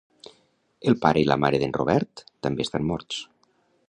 [0.91, 3.21] El pare i la mare d'en Robert també estan morts.